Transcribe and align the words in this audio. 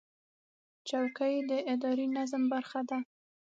چوکۍ 0.87 1.35
د 1.49 1.51
اداري 1.73 2.07
نظم 2.17 2.43
برخه 2.53 2.81
ده. 2.89 2.97